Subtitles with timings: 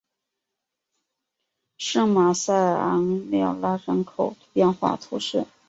[1.77, 5.45] 圣马塞昂缪拉人口变化图示